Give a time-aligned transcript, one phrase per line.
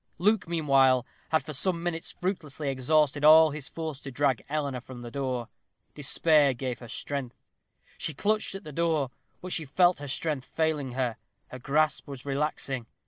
[0.17, 5.03] Luke, meanwhile, had for some minutes fruitlessly exhausted all his force to drag Eleanor from
[5.03, 5.47] the door.
[5.93, 7.43] Despair gave her strength;
[7.99, 9.11] she clutched at the door;
[9.41, 11.17] but she felt her strength failing her
[11.49, 12.87] her grasp was relaxing.